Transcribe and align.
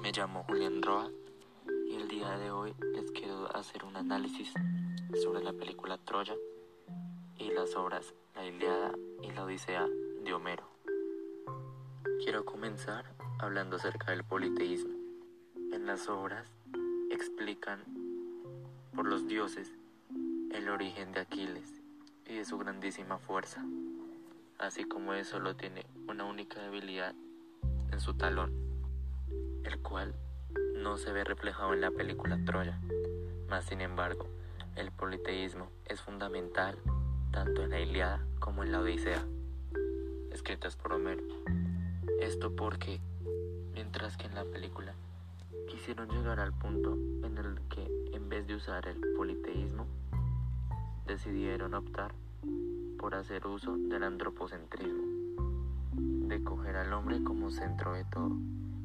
me 0.00 0.12
llamo 0.12 0.44
Julián 0.44 0.80
Roa 0.82 1.10
y 1.88 1.96
el 1.96 2.06
día 2.06 2.38
de 2.38 2.52
hoy 2.52 2.74
les 2.94 3.10
quiero 3.10 3.52
hacer 3.56 3.84
un 3.84 3.96
análisis 3.96 4.52
sobre 5.20 5.42
la 5.42 5.52
película 5.52 5.98
Troya 5.98 6.36
y 7.36 7.50
las 7.50 7.74
obras 7.74 8.14
La 8.36 8.46
Iliada 8.46 8.92
y 9.20 9.32
la 9.32 9.44
Odisea 9.44 9.88
de 10.22 10.32
Homero. 10.32 10.62
Quiero 12.22 12.44
comenzar 12.44 13.04
hablando 13.40 13.76
acerca 13.76 14.12
del 14.12 14.22
politeísmo. 14.22 14.94
En 15.72 15.86
las 15.86 16.08
obras 16.08 16.46
explican 17.10 17.80
por 18.94 19.06
los 19.06 19.26
dioses 19.26 19.72
el 20.52 20.68
origen 20.68 21.10
de 21.10 21.20
Aquiles 21.20 21.82
y 22.26 22.34
de 22.34 22.44
su 22.44 22.58
grandísima 22.58 23.18
fuerza, 23.18 23.64
así 24.58 24.84
como 24.84 25.14
eso 25.14 25.38
solo 25.38 25.56
tiene 25.56 25.84
una 26.06 26.26
única 26.26 26.62
debilidad 26.62 27.16
en 27.90 28.00
su 28.00 28.14
talón, 28.14 28.71
el 29.64 29.78
cual 29.80 30.14
no 30.76 30.96
se 30.96 31.12
ve 31.12 31.24
reflejado 31.24 31.74
en 31.74 31.80
la 31.80 31.90
película 31.90 32.38
Troya. 32.44 32.80
Mas 33.48 33.64
sin 33.64 33.80
embargo, 33.80 34.26
el 34.76 34.90
politeísmo 34.90 35.68
es 35.86 36.00
fundamental 36.00 36.78
tanto 37.30 37.62
en 37.62 37.70
la 37.70 37.80
Iliada 37.80 38.24
como 38.40 38.62
en 38.62 38.72
la 38.72 38.80
Odisea, 38.80 39.24
escritas 40.32 40.76
por 40.76 40.92
Homero. 40.92 41.22
Esto 42.20 42.54
porque, 42.54 43.00
mientras 43.74 44.16
que 44.16 44.26
en 44.26 44.34
la 44.34 44.44
película 44.44 44.94
quisieron 45.68 46.08
llegar 46.08 46.40
al 46.40 46.52
punto 46.52 46.94
en 47.26 47.38
el 47.38 47.60
que 47.68 47.86
en 48.12 48.28
vez 48.28 48.46
de 48.46 48.54
usar 48.54 48.86
el 48.88 49.00
politeísmo, 49.16 49.86
decidieron 51.06 51.74
optar 51.74 52.12
por 52.98 53.14
hacer 53.14 53.46
uso 53.46 53.76
del 53.76 54.04
antropocentrismo, 54.04 55.02
de 56.28 56.42
coger 56.44 56.76
al 56.76 56.92
hombre 56.92 57.22
como 57.22 57.50
centro 57.50 57.94
de 57.94 58.04
todo, 58.04 58.36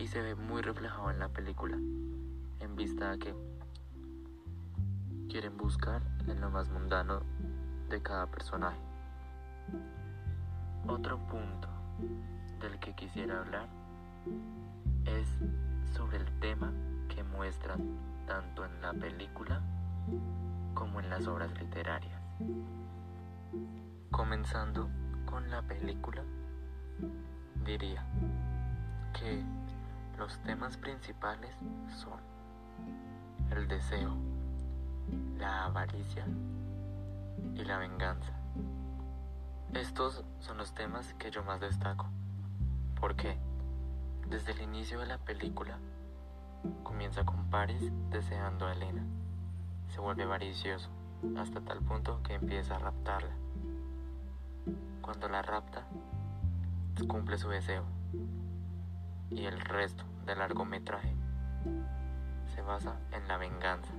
y 0.00 0.06
se 0.06 0.22
ve 0.22 0.34
muy 0.34 0.62
reflejado 0.62 1.10
en 1.10 1.18
la 1.18 1.28
película, 1.28 1.76
en 1.76 2.74
vista 2.74 3.10
a 3.10 3.18
que 3.18 3.34
quieren 5.28 5.58
buscar 5.58 6.00
en 6.26 6.40
lo 6.40 6.48
más 6.48 6.70
mundano 6.70 7.20
de 7.90 8.00
cada 8.00 8.26
personaje. 8.26 8.80
Otro 10.88 11.18
punto 11.26 11.68
del 12.60 12.80
que 12.80 12.94
quisiera 12.94 13.40
hablar 13.40 13.68
es 15.04 15.28
sobre 15.94 16.16
el 16.16 16.40
tema 16.40 16.72
que 17.14 17.22
muestran 17.22 17.98
tanto 18.26 18.64
en 18.64 18.80
la 18.80 18.94
película 18.94 19.60
como 20.72 21.00
en 21.00 21.10
las 21.10 21.26
obras 21.26 21.52
literarias. 21.60 22.22
Comenzando 24.10 24.88
con 25.26 25.50
la 25.50 25.60
película, 25.60 26.22
diría 27.66 28.02
que 29.12 29.44
los 30.20 30.38
temas 30.40 30.76
principales 30.76 31.50
son 31.96 32.20
el 33.50 33.66
deseo, 33.66 34.14
la 35.38 35.64
avaricia 35.64 36.26
y 37.54 37.64
la 37.64 37.78
venganza. 37.78 38.30
Estos 39.72 40.22
son 40.40 40.58
los 40.58 40.74
temas 40.74 41.14
que 41.14 41.30
yo 41.30 41.42
más 41.42 41.58
destaco, 41.58 42.06
porque 43.00 43.38
desde 44.28 44.52
el 44.52 44.60
inicio 44.60 45.00
de 45.00 45.06
la 45.06 45.16
película 45.16 45.78
comienza 46.82 47.24
con 47.24 47.48
Paris 47.48 47.90
deseando 48.10 48.66
a 48.66 48.72
Elena, 48.74 49.02
se 49.88 50.00
vuelve 50.00 50.24
avaricioso 50.24 50.90
hasta 51.38 51.62
tal 51.62 51.80
punto 51.80 52.20
que 52.22 52.34
empieza 52.34 52.76
a 52.76 52.78
raptarla. 52.78 53.34
Cuando 55.00 55.30
la 55.30 55.40
rapta, 55.40 55.86
cumple 57.08 57.38
su 57.38 57.48
deseo 57.48 57.84
y 59.30 59.46
el 59.46 59.58
resto 59.58 60.09
del 60.26 60.38
largometraje 60.38 61.14
se 62.54 62.62
basa 62.62 62.96
en 63.12 63.26
la 63.28 63.36
venganza 63.36 63.92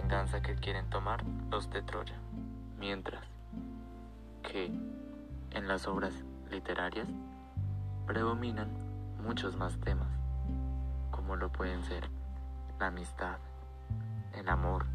venganza 0.00 0.40
que 0.40 0.54
quieren 0.54 0.88
tomar 0.90 1.24
los 1.50 1.70
de 1.70 1.82
Troya. 1.82 2.18
Mientras 2.78 3.22
que 4.42 4.66
en 5.52 5.68
las 5.68 5.86
obras 5.86 6.14
literarias 6.50 7.08
predominan 8.06 8.68
muchos 9.22 9.56
más 9.56 9.78
temas, 9.80 10.08
como 11.10 11.36
lo 11.36 11.50
pueden 11.52 11.84
ser 11.84 12.08
la 12.78 12.86
amistad, 12.86 13.38
el 14.34 14.48
amor, 14.48 14.86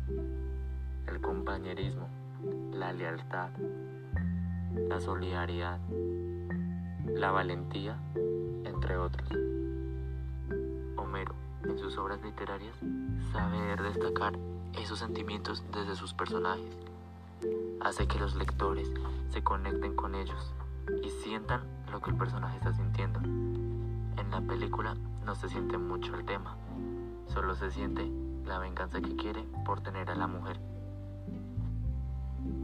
el 1.07 1.21
compañerismo, 1.21 2.09
la 2.73 2.91
lealtad, 2.91 3.51
la 4.89 4.99
solidaridad, 4.99 5.79
la 7.05 7.31
valentía, 7.31 7.97
entre 8.63 8.97
otros. 8.97 9.29
En 11.67 11.79
sus 11.79 11.97
obras 11.97 12.21
literarias, 12.21 12.75
sabe 13.31 13.75
destacar 13.77 14.37
esos 14.73 14.99
sentimientos 14.99 15.63
desde 15.73 15.95
sus 15.95 16.13
personajes. 16.13 16.77
Hace 17.81 18.07
que 18.07 18.19
los 18.19 18.35
lectores 18.35 18.91
se 19.29 19.43
conecten 19.43 19.95
con 19.95 20.13
ellos 20.13 20.53
y 21.03 21.09
sientan 21.23 21.61
lo 21.91 22.01
que 22.01 22.11
el 22.11 22.17
personaje 22.17 22.57
está 22.57 22.71
sintiendo. 22.73 23.19
En 23.19 24.29
la 24.29 24.41
película 24.41 24.95
no 25.25 25.33
se 25.33 25.49
siente 25.49 25.77
mucho 25.79 26.15
el 26.15 26.25
tema, 26.25 26.55
solo 27.27 27.55
se 27.55 27.71
siente 27.71 28.09
la 28.45 28.59
venganza 28.59 29.01
que 29.01 29.15
quiere 29.15 29.43
por 29.65 29.81
tener 29.81 30.11
a 30.11 30.15
la 30.15 30.27
mujer. 30.27 30.59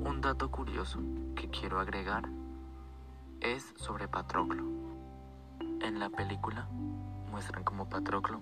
Un 0.04 0.22
dato 0.22 0.52
curioso 0.52 1.00
que 1.36 1.50
quiero 1.50 1.80
agregar 1.80 2.30
es 3.40 3.74
sobre 3.78 4.08
Patroclo. 4.08 4.64
En 5.82 6.00
la 6.00 6.10
película 6.10 6.68
muestran 7.32 7.64
como 7.64 7.90
Patroclo 7.90 8.42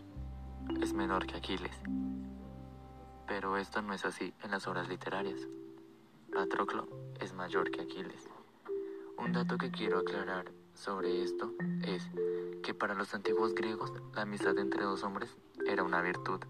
es 0.81 0.93
menor 0.93 1.25
que 1.25 1.37
Aquiles 1.37 1.79
pero 3.29 3.57
esto 3.57 3.83
no 3.83 3.93
es 3.93 4.05
así 4.05 4.33
en 4.43 4.49
las 4.49 4.67
obras 4.67 4.89
literarias. 4.89 5.47
Patroclo 6.33 6.87
es 7.21 7.31
mayor 7.33 7.69
que 7.69 7.81
Aquiles. 7.81 8.27
Un 9.17 9.33
dato 9.33 9.57
que 9.59 9.69
quiero 9.69 9.99
aclarar 9.99 10.51
sobre 10.73 11.21
esto 11.21 11.53
es 11.83 12.09
que 12.63 12.73
para 12.73 12.95
los 12.95 13.13
antiguos 13.13 13.53
griegos 13.53 13.93
la 14.15 14.23
amistad 14.23 14.57
entre 14.57 14.83
dos 14.83 15.03
hombres 15.03 15.37
era 15.67 15.83
una 15.83 16.01
virtud. 16.01 16.41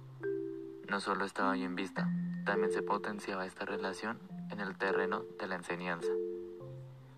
No 0.88 1.02
solo 1.02 1.26
estaba 1.26 1.52
bien 1.54 1.76
vista, 1.76 2.10
también 2.46 2.72
se 2.72 2.82
potenciaba 2.82 3.46
esta 3.46 3.66
relación 3.66 4.18
en 4.50 4.62
el 4.62 4.78
terreno 4.78 5.26
de 5.38 5.48
la 5.48 5.56
enseñanza. 5.56 6.12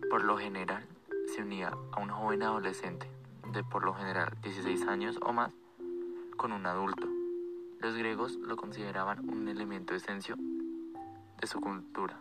Por 0.09 0.23
lo 0.23 0.38
general, 0.38 0.88
se 1.34 1.44
unía 1.44 1.72
a 1.91 2.00
un 2.02 2.09
joven 2.09 2.41
adolescente 2.41 3.12
de 3.53 3.63
por 3.63 3.85
lo 3.85 3.94
general 3.94 4.35
16 4.41 4.88
años 4.88 5.19
o 5.22 5.31
más 5.34 5.53
con 6.41 6.53
un 6.53 6.66
adulto 6.66 7.07
los 7.81 7.96
griegos 7.96 8.34
lo 8.38 8.56
consideraban 8.56 9.29
un 9.29 9.47
elemento 9.47 9.94
esencial 9.94 10.40
de 11.40 11.46
su 11.46 11.62
cultura. 11.62 12.19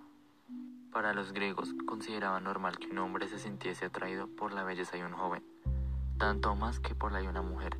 Para 0.93 1.15
los 1.15 1.33
griegos 1.33 1.75
consideraban 1.87 2.45
normal 2.45 2.79
que 2.79 2.89
un 2.89 2.99
hombre 2.99 3.29
se 3.29 3.39
sintiese 3.39 3.87
atraído 3.87 4.27
por 4.27 4.53
la 4.53 4.63
belleza 4.63 4.99
de 4.99 5.07
un 5.07 5.13
joven, 5.13 5.43
tanto 6.19 6.55
más 6.55 6.81
que 6.81 6.95
por 6.95 7.13
la 7.13 7.21
de 7.21 7.29
una 7.29 7.41
mujer. 7.41 7.79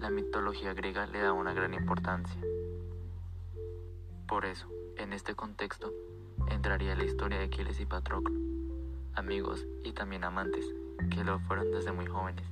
La 0.00 0.10
mitología 0.10 0.74
griega 0.74 1.06
le 1.06 1.20
da 1.20 1.32
una 1.32 1.52
gran 1.52 1.72
importancia. 1.72 2.40
Por 4.26 4.46
eso, 4.46 4.66
en 4.96 5.12
este 5.12 5.36
contexto, 5.36 5.92
entraría 6.48 6.96
la 6.96 7.04
historia 7.04 7.38
de 7.38 7.44
Aquiles 7.44 7.78
y 7.78 7.86
Patroclo, 7.86 8.34
amigos 9.14 9.64
y 9.84 9.92
también 9.92 10.24
amantes, 10.24 10.66
que 11.12 11.22
lo 11.22 11.38
fueron 11.38 11.70
desde 11.70 11.92
muy 11.92 12.06
jóvenes, 12.06 12.48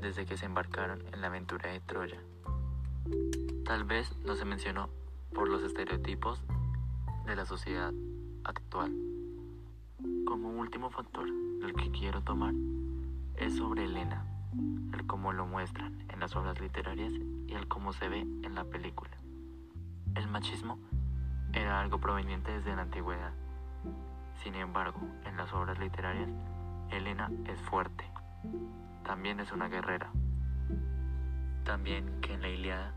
desde 0.00 0.24
que 0.24 0.36
se 0.36 0.46
embarcaron 0.46 1.02
en 1.12 1.20
la 1.20 1.26
aventura 1.26 1.72
de 1.72 1.80
Troya. 1.80 2.22
Tal 3.64 3.84
vez 3.84 4.14
no 4.24 4.34
se 4.34 4.44
mencionó 4.44 4.88
por 5.34 5.48
los 5.48 5.62
estereotipos 5.62 6.42
de 7.26 7.36
la 7.36 7.44
sociedad 7.44 7.92
actual. 8.44 8.94
Como 10.26 10.58
último 10.58 10.90
factor, 10.90 11.28
el 11.28 11.74
que 11.74 11.90
quiero 11.90 12.22
tomar 12.22 12.54
es 13.36 13.56
sobre 13.56 13.84
Elena, 13.84 14.26
el 14.92 15.06
cómo 15.06 15.32
lo 15.32 15.46
muestran 15.46 16.04
en 16.08 16.20
las 16.20 16.34
obras 16.36 16.60
literarias 16.60 17.12
y 17.46 17.52
el 17.52 17.68
cómo 17.68 17.92
se 17.92 18.08
ve 18.08 18.20
en 18.20 18.54
la 18.54 18.64
película. 18.64 19.16
El 20.14 20.28
machismo 20.28 20.78
era 21.52 21.80
algo 21.80 21.98
proveniente 21.98 22.52
desde 22.52 22.74
la 22.74 22.82
antigüedad. 22.82 23.32
Sin 24.42 24.54
embargo, 24.54 25.00
en 25.24 25.36
las 25.36 25.52
obras 25.52 25.78
literarias, 25.78 26.30
Elena 26.90 27.30
es 27.46 27.60
fuerte. 27.62 28.04
También 29.04 29.40
es 29.40 29.52
una 29.52 29.68
guerrera. 29.68 30.10
También 31.64 32.20
que 32.20 32.34
en 32.34 32.42
la 32.42 32.48
Iliada 32.48 32.94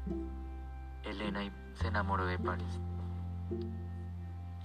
Elena 1.04 1.40
se 1.74 1.88
enamoró 1.88 2.26
de 2.26 2.38
Paris 2.38 2.82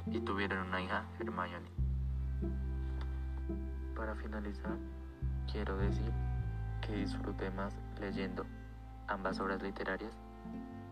y 0.07 0.21
tuvieron 0.21 0.67
una 0.67 0.83
hija, 0.83 1.05
Hermione. 1.21 1.71
Para 3.95 4.17
finalizar, 4.17 4.77
quiero 5.51 5.77
decir 5.79 6.13
que 6.81 6.97
disfruté 6.97 7.51
más 7.53 7.77
leyendo 8.01 8.45
ambas 9.07 9.39
obras 9.39 9.63
literarias 9.63 10.13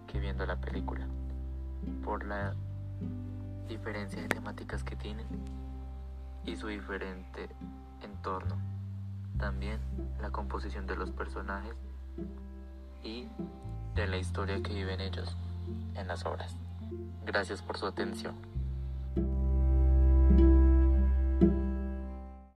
que 0.07 0.21
viendo 0.21 0.47
la 0.47 0.61
película, 0.61 1.07
por 2.05 2.25
la 2.25 2.55
diferencia 3.67 4.23
de 4.23 4.29
temáticas 4.29 4.85
que 4.85 4.95
tienen 4.95 5.27
y 6.45 6.57
su 6.57 6.69
diferente 6.69 7.49
entorno. 8.03 8.57
También 9.37 9.81
la 10.21 10.31
composición 10.31 10.87
de 10.87 10.97
los 10.97 11.11
personajes 11.11 11.81
de 13.95 14.07
la 14.07 14.17
historia 14.17 14.63
que 14.63 14.75
viven 14.75 15.01
ellos 15.01 15.37
en 15.95 16.07
las 16.07 16.25
obras. 16.25 16.55
Gracias 17.25 17.63
por 17.63 17.79
su 17.79 17.87
atención. 17.87 18.35